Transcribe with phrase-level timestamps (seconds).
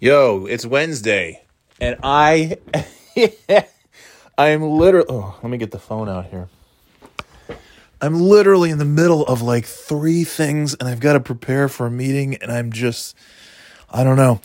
[0.00, 1.42] Yo, it's Wednesday,
[1.80, 2.58] and I,
[4.36, 5.06] I am literally.
[5.08, 6.48] Oh, let me get the phone out here.
[8.00, 11.86] I'm literally in the middle of like three things, and I've got to prepare for
[11.86, 13.16] a meeting, and I'm just,
[13.88, 14.40] I don't know.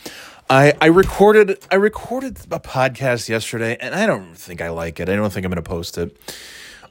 [0.48, 5.08] I I recorded I recorded a podcast yesterday, and I don't think I like it.
[5.08, 6.16] I don't think I'm to post it.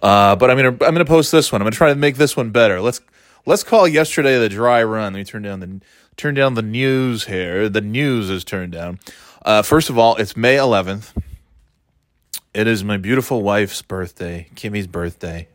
[0.02, 1.62] Uh, but I'm gonna I'm gonna post this one.
[1.62, 2.82] I'm gonna try to make this one better.
[2.82, 3.00] Let's
[3.46, 5.14] let's call yesterday the dry run.
[5.14, 5.80] Let me turn down the
[6.20, 7.70] turn down the news here.
[7.70, 9.00] The news is turned down.
[9.42, 11.14] Uh, first of all, it's May 11th.
[12.54, 15.48] It is my beautiful wife's birthday, Kimmy's birthday.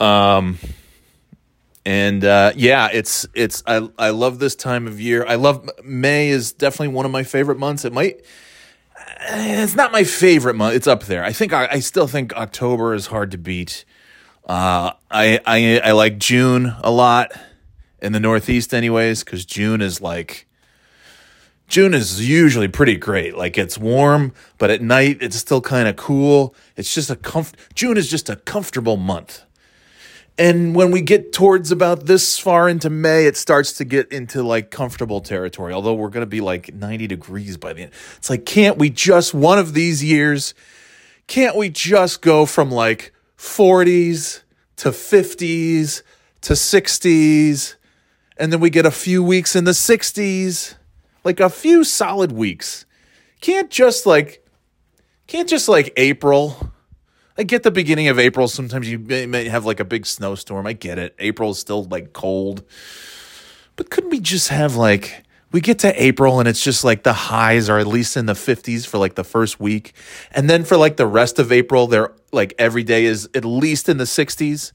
[0.00, 0.58] Um,
[1.84, 5.26] and uh, yeah, it's it's I I love this time of year.
[5.26, 7.84] I love May is definitely one of my favorite months.
[7.84, 8.22] It might
[9.30, 10.74] it's not my favorite month.
[10.74, 11.24] It's up there.
[11.24, 13.84] I think I, I still think October is hard to beat.
[14.46, 17.32] Uh, I I I like June a lot
[18.00, 20.46] in the Northeast, anyways, because June is like
[21.68, 23.36] June is usually pretty great.
[23.36, 26.54] Like it's warm, but at night it's still kind of cool.
[26.76, 29.42] It's just a comf- June is just a comfortable month.
[30.38, 34.42] And when we get towards about this far into May, it starts to get into
[34.42, 35.72] like comfortable territory.
[35.72, 37.92] Although we're going to be like 90 degrees by the end.
[38.16, 40.54] It's like, can't we just, one of these years,
[41.26, 44.42] can't we just go from like 40s
[44.76, 46.02] to 50s
[46.42, 47.74] to 60s?
[48.38, 50.74] And then we get a few weeks in the 60s,
[51.24, 52.86] like a few solid weeks.
[53.40, 54.44] Can't just like,
[55.26, 56.72] can't just like April
[57.38, 58.48] I get the beginning of April.
[58.48, 60.66] Sometimes you may have like a big snowstorm.
[60.66, 61.14] I get it.
[61.20, 62.64] April is still like cold.
[63.76, 67.12] But couldn't we just have like we get to April and it's just like the
[67.12, 69.92] highs are at least in the 50s for like the first week.
[70.32, 73.88] And then for like the rest of April, they're like every day is at least
[73.88, 74.72] in the 60s.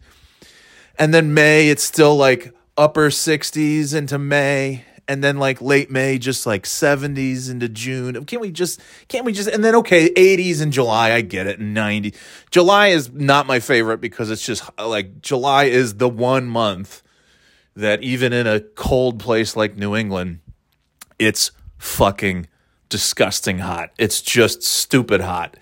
[0.98, 6.17] And then May, it's still like upper 60s into May and then like late May,
[6.17, 8.23] just like 70s into June.
[8.25, 11.59] Can't we just, can't we just, and then okay, 80s in July, I get it,
[11.59, 12.13] 90.
[12.52, 17.02] July is not my favorite because it's just uh, like July is the one month
[17.75, 20.39] that even in a cold place like New England,
[21.19, 22.48] it's fucking
[22.89, 23.92] disgusting hot.
[23.98, 25.58] It's just stupid hot.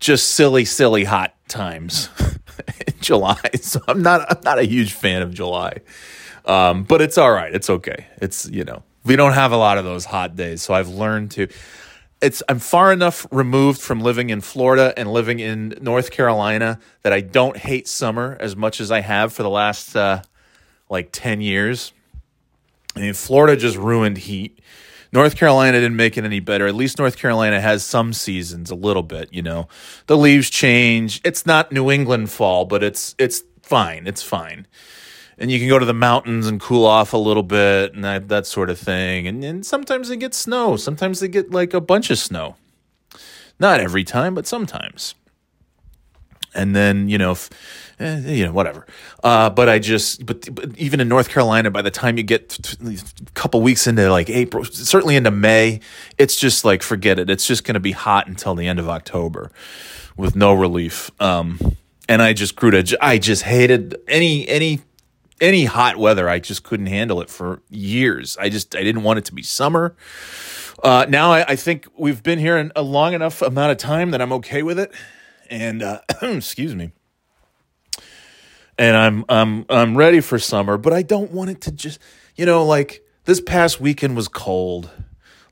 [0.00, 2.08] Just silly, silly hot times
[2.86, 3.38] in July.
[3.60, 5.78] So I'm not, I'm not a huge fan of July.
[6.48, 7.54] Um, but it's all right.
[7.54, 8.06] It's okay.
[8.22, 10.62] It's, you know, we don't have a lot of those hot days.
[10.62, 11.46] So I've learned to,
[12.22, 17.12] it's, I'm far enough removed from living in Florida and living in North Carolina that
[17.12, 20.22] I don't hate summer as much as I have for the last, uh,
[20.88, 21.92] like 10 years.
[22.96, 24.58] I mean, Florida just ruined heat.
[25.12, 26.66] North Carolina didn't make it any better.
[26.66, 29.68] At least North Carolina has some seasons a little bit, you know.
[30.06, 31.20] The leaves change.
[31.24, 34.06] It's not New England fall, but it's it's fine.
[34.06, 34.66] It's fine
[35.38, 38.28] and you can go to the mountains and cool off a little bit and that,
[38.28, 39.26] that sort of thing.
[39.26, 40.76] And, and sometimes they get snow.
[40.76, 42.56] Sometimes they get like a bunch of snow.
[43.60, 45.14] Not every time, but sometimes.
[46.54, 47.50] And then you know, if,
[48.00, 48.86] eh, you know, whatever.
[49.22, 52.58] Uh, but I just, but, but even in North Carolina, by the time you get
[52.80, 52.96] a
[53.34, 55.80] couple weeks into like April, certainly into May,
[56.16, 57.30] it's just like forget it.
[57.30, 59.52] It's just going to be hot until the end of October,
[60.16, 61.10] with no relief.
[61.20, 61.76] Um,
[62.08, 64.80] and I just grew to, I just hated any any
[65.40, 66.28] any hot weather.
[66.28, 68.36] I just couldn't handle it for years.
[68.38, 69.96] I just I didn't want it to be summer.
[70.82, 74.22] Uh, now I, I, think we've been here a long enough amount of time that
[74.22, 74.92] I'm okay with it.
[75.50, 76.92] And uh, excuse me.
[78.78, 81.98] And I'm I'm I'm ready for summer, but I don't want it to just
[82.36, 84.90] you know like this past weekend was cold.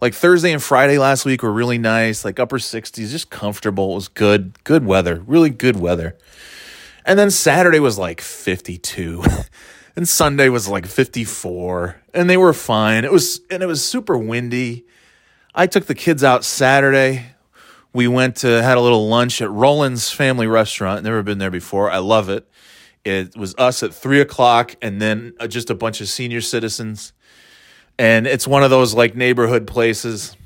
[0.00, 3.92] Like Thursday and Friday last week were really nice, like upper 60s, just comfortable.
[3.92, 6.16] It was good, good weather, really good weather.
[7.06, 9.24] And then Saturday was like 52.
[9.96, 13.04] and Sunday was like 54 and they were fine.
[13.04, 14.86] It was and it was super windy.
[15.54, 17.24] I took the kids out Saturday.
[17.94, 21.02] We went to had a little lunch at Roland's Family Restaurant.
[21.02, 21.90] Never been there before.
[21.90, 22.46] I love it.
[23.06, 27.12] It was us at three o'clock, and then uh, just a bunch of senior citizens.
[27.98, 30.36] And it's one of those like neighborhood places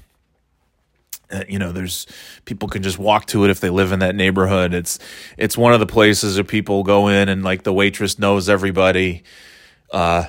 [1.48, 2.06] you know there's
[2.44, 4.74] people can just walk to it if they live in that neighborhood.
[4.74, 4.98] It's
[5.36, 9.22] it's one of the places that people go in and like the waitress knows everybody.
[9.90, 10.26] Uh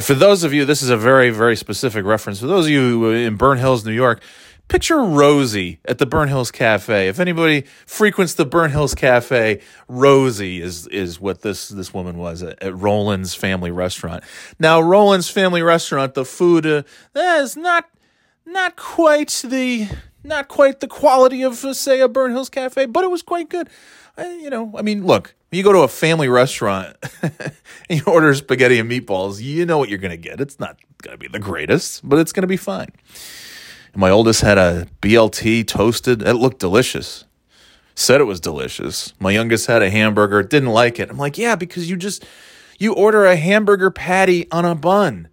[0.00, 2.40] for those of you this is a very very specific reference.
[2.40, 4.22] For those of you in burnt hills new york
[4.68, 7.08] picture rosie at the burnt hills cafe.
[7.08, 12.42] If anybody frequents the burnt hills cafe rosie is is what this this woman was
[12.42, 14.24] at, at roland's family restaurant.
[14.58, 16.82] Now roland's family restaurant the food uh,
[17.14, 17.88] is not
[18.44, 19.88] not quite the
[20.26, 23.48] not quite the quality of, uh, say, a Burnt Hills Cafe, but it was quite
[23.48, 23.68] good.
[24.16, 27.32] I, you know, I mean, look, you go to a family restaurant and
[27.90, 30.40] you order spaghetti and meatballs, you know what you're going to get.
[30.40, 32.88] It's not going to be the greatest, but it's going to be fine.
[33.94, 36.22] My oldest had a BLT toasted.
[36.22, 37.24] It looked delicious.
[37.94, 39.14] Said it was delicious.
[39.18, 41.08] My youngest had a hamburger, didn't like it.
[41.08, 42.26] I'm like, yeah, because you just
[42.78, 45.28] you order a hamburger patty on a bun.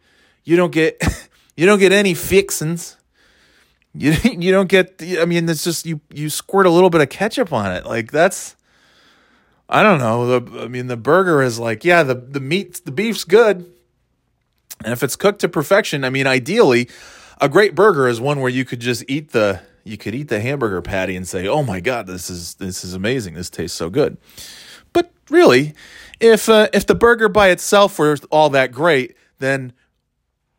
[0.45, 1.01] You don't get
[1.57, 2.97] you don't get any fixins.
[3.93, 7.09] You you don't get I mean it's just you you squirt a little bit of
[7.09, 7.85] ketchup on it.
[7.85, 8.55] Like that's
[9.69, 10.39] I don't know.
[10.39, 13.71] The I mean the burger is like, yeah, the the meat the beef's good.
[14.83, 16.89] And if it's cooked to perfection, I mean ideally
[17.39, 20.39] a great burger is one where you could just eat the you could eat the
[20.39, 23.33] hamburger patty and say, "Oh my god, this is this is amazing.
[23.33, 24.17] This tastes so good."
[24.93, 25.73] But really,
[26.19, 29.73] if uh, if the burger by itself were all that great, then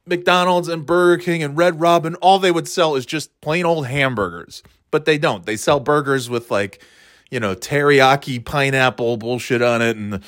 [0.07, 3.87] McDonald's and Burger King and Red Robin, all they would sell is just plain old
[3.87, 4.63] hamburgers.
[4.91, 5.45] But they don't.
[5.45, 6.83] They sell burgers with like,
[7.31, 10.23] you know, teriyaki pineapple bullshit on it and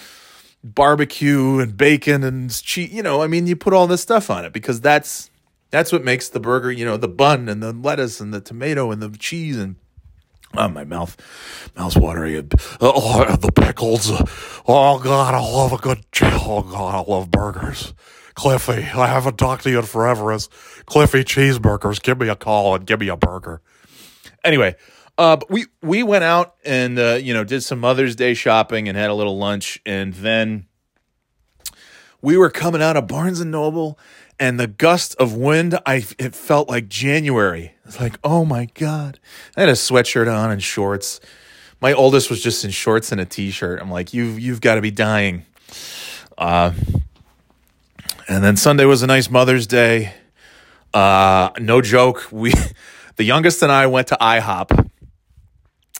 [0.64, 2.92] barbecue and bacon and cheese.
[2.92, 5.30] You know, I mean, you put all this stuff on it because that's
[5.70, 6.72] that's what makes the burger.
[6.72, 9.76] You know, the bun and the lettuce and the tomato and the cheese and
[10.58, 11.16] Oh, my mouth,
[11.76, 12.50] mouth's watering.
[12.80, 14.10] Oh, the pickles.
[14.66, 16.04] Oh God, I love a good.
[16.22, 17.92] Oh God, I love burgers.
[18.36, 20.30] Cliffy, I haven't talked to you in forever.
[20.30, 20.48] As
[20.84, 23.62] Cliffy Cheeseburgers, give me a call and give me a burger.
[24.44, 24.76] Anyway,
[25.18, 28.96] uh, we we went out and uh, you know did some Mother's Day shopping and
[28.96, 30.66] had a little lunch, and then
[32.20, 33.98] we were coming out of Barnes and Noble,
[34.38, 37.74] and the gust of wind, I it felt like January.
[37.86, 39.18] It's like, oh my god!
[39.56, 41.20] I had a sweatshirt on and shorts.
[41.80, 43.80] My oldest was just in shorts and a t-shirt.
[43.80, 45.46] I'm like, you've you've got to be dying.
[46.36, 46.72] Uh,
[48.28, 50.12] and then Sunday was a nice Mother's Day.
[50.92, 52.52] Uh, no joke, we
[53.16, 54.90] the youngest and I went to IHOP.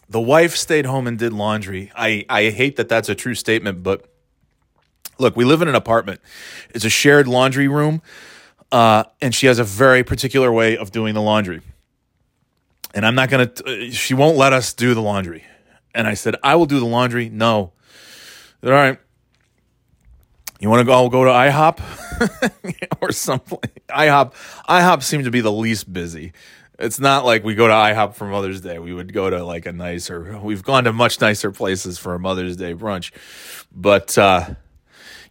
[0.08, 1.90] The wife stayed home and did laundry.
[1.94, 4.08] I, I hate that that's a true statement, but
[5.18, 6.20] look, we live in an apartment.
[6.70, 8.02] It's a shared laundry room,
[8.70, 11.60] uh, and she has a very particular way of doing the laundry.
[12.94, 13.50] And I'm not gonna.
[13.66, 15.44] Uh, she won't let us do the laundry.
[15.94, 17.28] And I said, I will do the laundry.
[17.28, 17.72] No.
[18.62, 18.98] All right.
[20.58, 21.08] You want to go?
[21.08, 21.80] Go to IHOP
[23.02, 23.58] or something.
[23.88, 24.32] IHOP.
[24.68, 26.32] IHOP seemed to be the least busy.
[26.78, 28.78] It's not like we go to IHOP for Mother's Day.
[28.78, 30.38] We would go to like a nicer.
[30.38, 33.12] We've gone to much nicer places for a Mother's Day brunch,
[33.72, 34.50] but uh,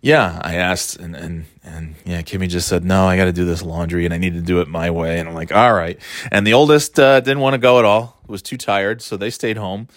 [0.02, 3.08] yeah, I asked, and and and yeah, Kimmy just said no.
[3.08, 5.20] I got to do this laundry, and I need to do it my way.
[5.20, 6.00] And I'm like, all right.
[6.32, 9.30] And the oldest uh, didn't want to go at all; was too tired, so they
[9.30, 9.88] stayed home.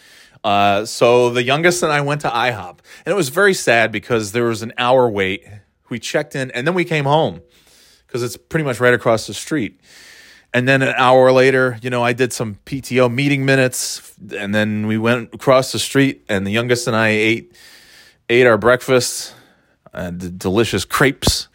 [0.49, 4.33] Uh, so the youngest and I went to IHOP, and it was very sad because
[4.33, 5.45] there was an hour wait.
[5.91, 7.43] We checked in, and then we came home
[8.07, 9.79] because it's pretty much right across the street.
[10.55, 14.87] And then an hour later, you know, I did some PTO meeting minutes, and then
[14.87, 17.55] we went across the street, and the youngest and I ate
[18.31, 19.35] ate our breakfast,
[19.93, 21.49] uh, delicious crepes.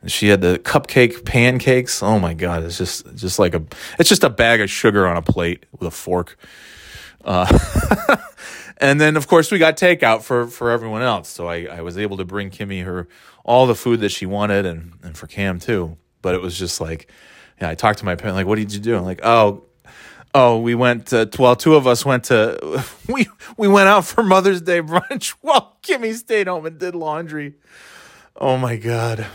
[0.00, 2.02] And she had the cupcake pancakes.
[2.02, 3.62] Oh my god, it's just just like a
[4.00, 6.36] it's just a bag of sugar on a plate with a fork.
[7.24, 8.16] Uh,
[8.78, 11.28] and then of course we got takeout for for everyone else.
[11.28, 13.08] So I, I was able to bring Kimmy her
[13.44, 15.96] all the food that she wanted and, and for Cam too.
[16.20, 17.10] But it was just like,
[17.60, 18.96] yeah, I talked to my parent like, what did you do?
[18.96, 19.64] I'm like, oh,
[20.34, 23.26] oh, we went to well, two of us went to we
[23.56, 27.54] we went out for Mother's Day brunch while Kimmy stayed home and did laundry.
[28.36, 29.26] Oh my god.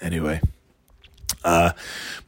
[0.00, 0.40] Anyway.
[1.44, 1.72] Uh,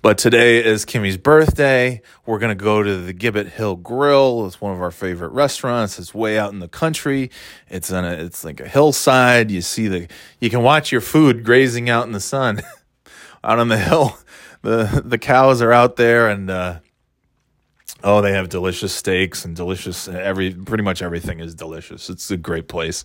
[0.02, 2.02] but today is Kimmy's birthday.
[2.26, 4.46] We're gonna go to the Gibbet Hill Grill.
[4.46, 5.98] It's one of our favorite restaurants.
[5.98, 7.30] It's way out in the country.
[7.68, 9.50] It's on a it's like a hillside.
[9.50, 10.08] You see the
[10.40, 12.62] you can watch your food grazing out in the sun
[13.44, 14.18] out on the hill.
[14.62, 16.78] The the cows are out there and uh,
[18.02, 22.10] oh they have delicious steaks and delicious every pretty much everything is delicious.
[22.10, 23.04] It's a great place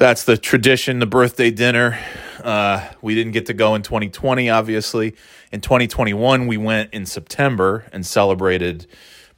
[0.00, 1.98] that's the tradition, the birthday dinner.
[2.40, 5.14] Uh, we didn't get to go in 2020, obviously.
[5.52, 8.86] In 2021, we went in September and celebrated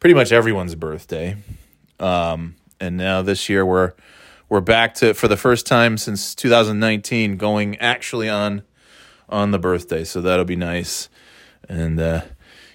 [0.01, 1.37] pretty much everyone's birthday.
[2.01, 3.93] Um, and now this year we're
[4.49, 8.63] we're back to for the first time since 2019 going actually on
[9.29, 10.05] on the birthday.
[10.05, 11.09] So that'll be nice.
[11.69, 12.23] And uh,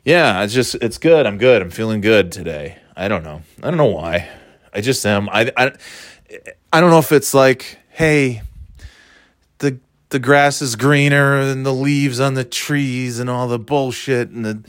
[0.03, 1.25] yeah, it's just it's good.
[1.25, 1.61] I'm good.
[1.61, 2.79] I'm feeling good today.
[2.95, 3.43] I don't know.
[3.61, 4.29] I don't know why.
[4.73, 5.29] I just am.
[5.29, 5.73] I I
[6.71, 8.41] I don't know if it's like, hey,
[9.59, 14.29] the the grass is greener and the leaves on the trees and all the bullshit
[14.29, 14.63] and the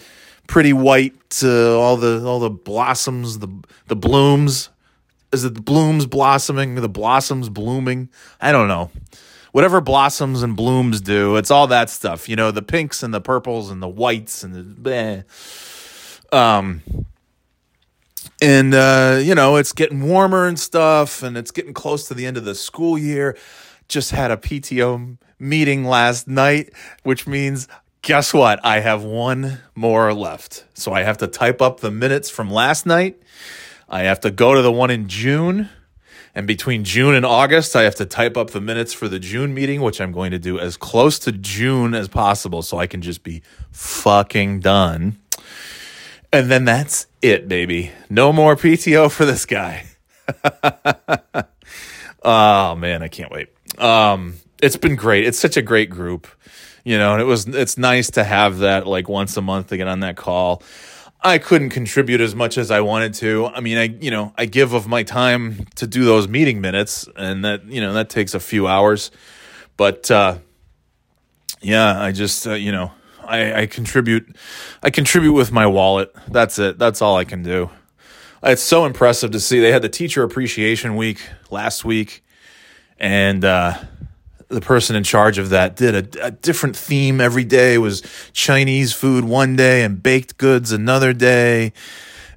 [0.47, 3.49] pretty white uh, all the all the blossoms the
[3.87, 4.71] the blooms.
[5.30, 8.09] Is it the blooms blossoming the blossoms blooming?
[8.40, 8.90] I don't know.
[9.52, 13.21] Whatever blossoms and blooms do it's all that stuff you know the pinks and the
[13.21, 16.35] purples and the whites and the bleh.
[16.35, 16.83] um
[18.40, 22.26] and uh, you know it's getting warmer and stuff and it's getting close to the
[22.26, 23.37] end of the school year.
[23.88, 27.68] Just had a pto meeting last night which means
[28.02, 28.64] guess what?
[28.64, 30.64] I have one more left.
[30.75, 33.21] So I have to type up the minutes from last night.
[33.88, 35.68] I have to go to the one in June.
[36.35, 39.54] And between June and August, I have to type up the minutes for the June
[39.54, 43.02] meeting, which I'm going to do as close to June as possible so I can
[43.02, 43.42] just be
[43.73, 45.18] fucking done.
[46.33, 47.90] And then that's it, baby.
[48.09, 49.87] No more PTO for this guy.
[52.23, 53.49] oh man, I can't wait.
[53.78, 55.27] Um, it's been great.
[55.27, 56.27] It's such a great group,
[56.85, 59.77] you know, and it was it's nice to have that like once a month to
[59.77, 60.62] get on that call.
[61.21, 63.47] I couldn't contribute as much as I wanted to.
[63.47, 67.09] I mean, I you know I give of my time to do those meeting minutes,
[67.17, 69.11] and that you know that takes a few hours.
[69.77, 70.38] But uh,
[71.61, 72.93] yeah, I just uh, you know
[73.25, 74.37] I, I contribute
[74.83, 76.15] I contribute with my wallet.
[76.29, 76.79] That's it.
[76.79, 77.71] That's all I can do.
[78.43, 79.59] It's so impressive to see.
[79.59, 82.25] They had the teacher appreciation week last week,
[82.99, 83.77] and uh,
[84.49, 87.78] the person in charge of that did a, a, different theme every day.
[87.78, 88.02] Was
[88.33, 91.73] Chinese food one day and baked goods another day,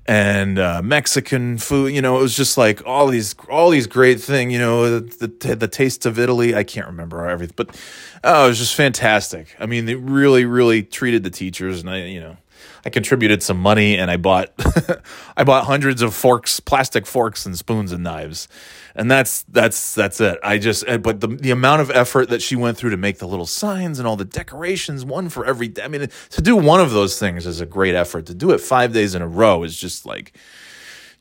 [0.05, 1.93] and uh, Mexican food.
[1.93, 4.51] You know, it was just like all these all these great things.
[4.51, 6.53] You know, the the, the taste of Italy.
[6.53, 7.79] I can't remember everything, but
[8.23, 9.55] oh, it was just fantastic.
[9.59, 12.37] I mean, they really really treated the teachers, and I you know.
[12.83, 14.49] I contributed some money and I bought
[15.37, 18.47] I bought hundreds of forks, plastic forks and spoons and knives
[18.95, 20.39] and that's that's that's it.
[20.43, 23.19] I just eh, but the the amount of effort that she went through to make
[23.19, 25.73] the little signs and all the decorations, one for every.
[25.81, 28.25] I mean, to do one of those things is a great effort.
[28.27, 30.33] To do it five days in a row is just like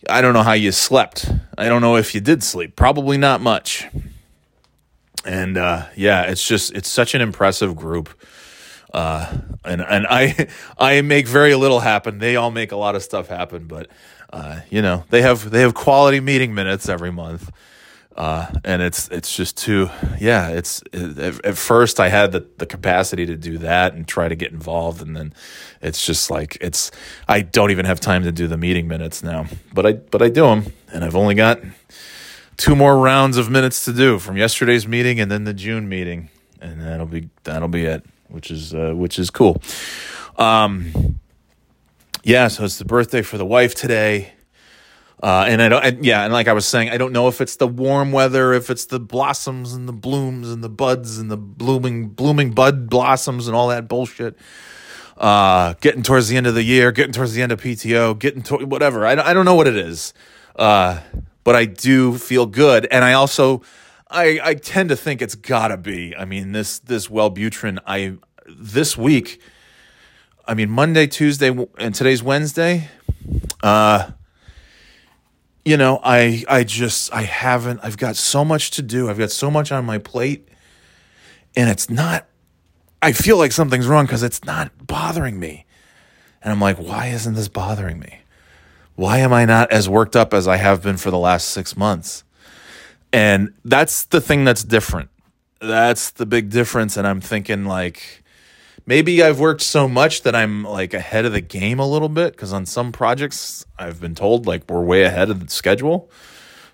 [0.08, 1.30] I don't know how you slept.
[1.58, 2.76] I don't know if you did sleep.
[2.76, 3.86] Probably not much.
[5.24, 8.08] And uh, yeah, it's just it's such an impressive group.
[8.92, 10.48] Uh, and and I
[10.78, 12.18] I make very little happen.
[12.18, 13.88] They all make a lot of stuff happen, but
[14.32, 17.50] uh, you know they have they have quality meeting minutes every month.
[18.16, 22.66] Uh, and it's it's just too yeah it's it, at first i had the, the
[22.66, 25.00] capacity to do that and try to get involved.
[25.00, 25.32] And then
[25.80, 26.90] it's just like it's
[27.28, 30.28] i don't even have time to do the meeting minutes now but i but i
[30.28, 31.60] do them and i've only got
[32.60, 36.28] two more rounds of minutes to do from yesterday's meeting and then the june meeting.
[36.60, 39.62] And that'll be that'll be it which is uh, which is cool.
[40.36, 41.18] Um
[42.22, 44.32] yeah, so it's the birthday for the wife today.
[45.22, 47.56] Uh, and I don't, yeah, and like I was saying, I don't know if it's
[47.56, 51.36] the warm weather, if it's the blossoms and the blooms and the buds and the
[51.36, 54.36] blooming, blooming bud blossoms and all that bullshit.
[55.18, 58.40] Uh, getting towards the end of the year, getting towards the end of PTO, getting
[58.40, 59.06] to whatever.
[59.06, 60.14] I, I don't know what it is.
[60.56, 61.00] Uh,
[61.44, 62.86] but I do feel good.
[62.90, 63.62] And I also,
[64.10, 66.16] I, I tend to think it's gotta be.
[66.16, 68.14] I mean, this, this Wellbutrin, I,
[68.46, 69.40] this week,
[70.46, 72.88] I mean, Monday, Tuesday, and today's Wednesday.
[73.62, 74.10] Uh,
[75.64, 77.80] you know, I I just I haven't.
[77.82, 79.08] I've got so much to do.
[79.10, 80.48] I've got so much on my plate,
[81.56, 82.26] and it's not.
[83.02, 85.66] I feel like something's wrong because it's not bothering me,
[86.42, 88.20] and I'm like, why isn't this bothering me?
[88.96, 91.76] Why am I not as worked up as I have been for the last six
[91.76, 92.24] months?
[93.12, 95.10] And that's the thing that's different.
[95.60, 96.96] That's the big difference.
[96.96, 98.22] And I'm thinking like
[98.90, 102.32] maybe I've worked so much that I'm like ahead of the game a little bit
[102.32, 106.10] because on some projects I've been told like we're way ahead of the schedule.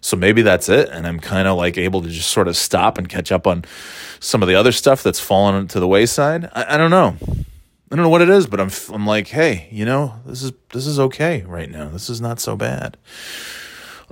[0.01, 0.89] So maybe that's it.
[0.89, 3.67] And I'm kind of like able to just sort of stop and catch up on
[4.19, 6.49] some of the other stuff that's fallen to the wayside.
[6.55, 7.17] I, I don't know.
[7.93, 10.53] I don't know what it is, but I'm I'm like, hey, you know, this is
[10.73, 11.91] this is okay right now.
[11.91, 12.97] This is not so bad.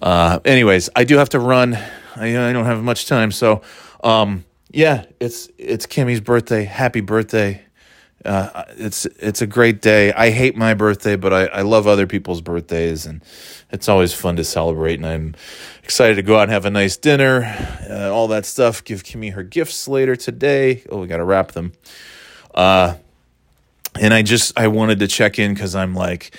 [0.02, 1.75] Uh, anyways, I do have to run.
[2.16, 3.62] I, I don't have much time, so
[4.02, 6.64] um, yeah, it's it's Kimmy's birthday.
[6.64, 7.64] Happy birthday!
[8.24, 10.12] Uh, it's it's a great day.
[10.12, 13.22] I hate my birthday, but I, I love other people's birthdays, and
[13.70, 14.94] it's always fun to celebrate.
[14.94, 15.34] And I'm
[15.82, 17.44] excited to go out and have a nice dinner,
[17.90, 18.82] uh, all that stuff.
[18.82, 20.82] Give Kimmy her gifts later today.
[20.88, 21.72] Oh, we got to wrap them.
[22.54, 22.94] Uh,
[24.00, 26.34] and I just I wanted to check in because I'm like,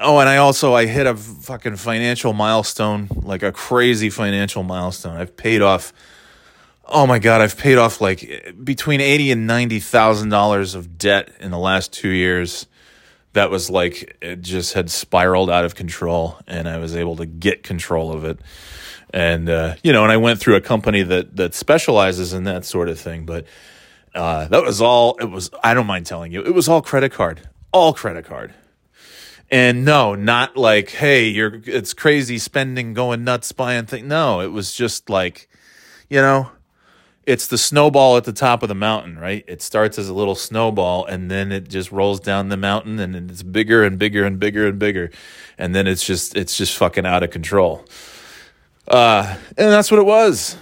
[0.00, 5.16] oh, and I also I hit a fucking financial milestone, like a crazy financial milestone.
[5.16, 5.92] I've paid off
[6.88, 11.30] oh my god, I've paid off like between eighty and ninety thousand dollars of debt
[11.40, 12.66] in the last two years.
[13.34, 17.26] That was like it just had spiraled out of control, and I was able to
[17.26, 18.40] get control of it.
[19.10, 22.64] And uh, you know, and I went through a company that that specializes in that
[22.64, 23.46] sort of thing, but
[24.14, 25.16] uh, that was all.
[25.18, 25.50] It was.
[25.62, 28.54] I don't mind telling you, it was all credit card, all credit card.
[29.50, 34.06] And no, not like, hey, you're it's crazy spending, going nuts, buying things.
[34.06, 35.48] No, it was just like,
[36.10, 36.50] you know,
[37.28, 39.44] it's the snowball at the top of the mountain, right?
[39.46, 43.14] It starts as a little snowball and then it just rolls down the mountain and
[43.30, 45.10] it's bigger and bigger and bigger and bigger.
[45.58, 47.84] And then it's just it's just fucking out of control.
[48.88, 50.56] Uh, and that's what it was.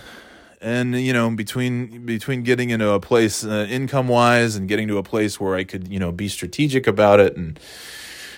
[0.61, 4.99] and you know between between getting into a place uh, income wise and getting to
[4.99, 7.61] a place where I could you know be strategic about it and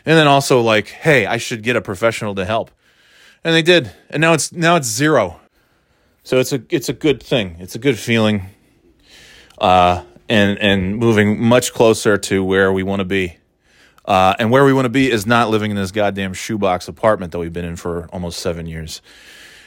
[0.05, 2.71] and then also like hey I should get a professional to help
[3.45, 5.41] and they did and now it's now it's zero
[6.29, 8.43] so it's a it's a good thing it's a good feeling
[9.59, 13.39] uh and and moving much closer to where we want to be
[14.05, 17.31] uh, and where we want to be is not living in this goddamn shoebox apartment
[17.33, 19.03] that we've been in for almost seven years.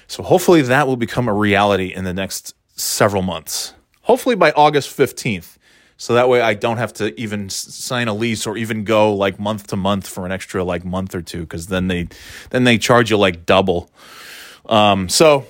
[0.07, 3.75] So hopefully that will become a reality in the next several months.
[4.01, 5.57] Hopefully by August 15th.
[5.97, 9.39] So that way I don't have to even sign a lease or even go like
[9.39, 12.07] month to month for an extra like month or two cuz then they
[12.49, 13.91] then they charge you like double.
[14.65, 15.45] Um, so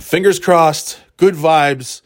[0.00, 2.02] fingers crossed, good vibes.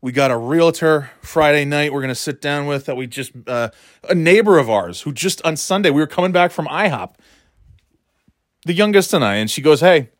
[0.00, 3.32] We got a realtor Friday night we're going to sit down with that we just
[3.46, 3.70] uh,
[4.08, 7.14] a neighbor of ours who just on Sunday we were coming back from IHOP.
[8.64, 10.10] The youngest and I and she goes, "Hey,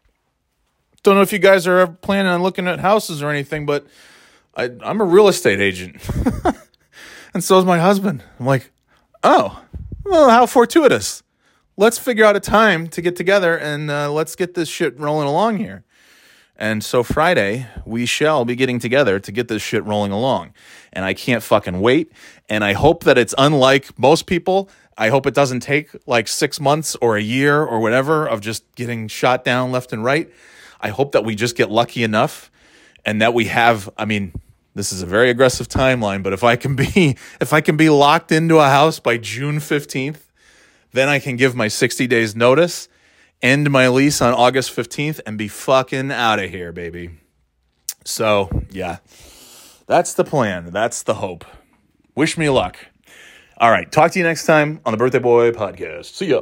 [1.02, 3.87] don't know if you guys are planning on looking at houses or anything, but
[4.57, 5.97] I, I'm a real estate agent.
[7.35, 8.23] and so is my husband.
[8.38, 8.71] I'm like,
[9.23, 9.64] oh,
[10.04, 11.23] well, how fortuitous.
[11.76, 15.26] Let's figure out a time to get together and uh, let's get this shit rolling
[15.26, 15.85] along here.
[16.56, 20.52] And so Friday, we shall be getting together to get this shit rolling along.
[20.92, 22.12] And I can't fucking wait.
[22.49, 24.68] And I hope that it's unlike most people.
[24.97, 28.64] I hope it doesn't take like six months or a year or whatever of just
[28.75, 30.30] getting shot down left and right.
[30.80, 32.50] I hope that we just get lucky enough
[33.04, 34.32] and that we have, I mean,
[34.75, 37.90] this is a very aggressive timeline, but if I can be if I can be
[37.90, 40.21] locked into a house by June 15th,
[40.92, 42.88] then I can give my 60 days notice,
[43.42, 47.11] end my lease on August 15th and be fucking out of here, baby.
[48.04, 48.99] So, yeah.
[49.87, 50.70] That's the plan.
[50.72, 51.44] That's the hope.
[52.14, 52.76] Wish me luck.
[53.58, 56.06] All right, talk to you next time on the Birthday Boy podcast.
[56.06, 56.40] See ya.